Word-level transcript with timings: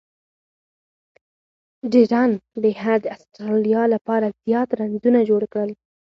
ډیرن 1.91 2.29
لیهر 2.63 2.97
د 3.01 3.05
اسټرالیا 3.15 3.83
له 3.93 3.97
پاره 4.07 4.29
زیات 4.45 4.69
رنزونه 4.79 5.19
جوړ 5.29 5.41
کړل. 5.53 5.71